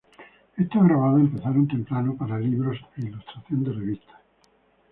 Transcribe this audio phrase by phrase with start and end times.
[0.57, 4.19] Estos grabados empezaron temprano para libros e ilustración de revistas.